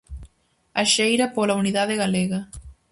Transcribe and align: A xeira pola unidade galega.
A 0.81 0.83
xeira 0.93 1.25
pola 1.35 1.57
unidade 1.61 1.99
galega. 2.01 2.39